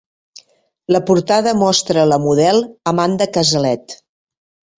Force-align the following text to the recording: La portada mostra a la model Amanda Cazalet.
La 0.95 1.01
portada 1.09 1.53
mostra 1.63 2.01
a 2.05 2.07
la 2.13 2.19
model 2.25 2.59
Amanda 2.93 3.29
Cazalet. 3.37 3.97